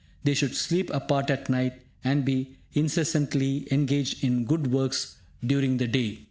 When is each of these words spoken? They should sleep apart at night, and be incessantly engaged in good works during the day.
They 0.23 0.33
should 0.33 0.55
sleep 0.55 0.89
apart 0.91 1.29
at 1.29 1.47
night, 1.47 1.73
and 2.03 2.25
be 2.25 2.55
incessantly 2.73 3.67
engaged 3.71 4.23
in 4.23 4.45
good 4.45 4.71
works 4.71 5.17
during 5.45 5.77
the 5.77 5.85
day. 5.87 6.19